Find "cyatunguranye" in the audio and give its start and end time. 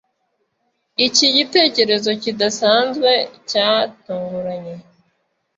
3.49-4.75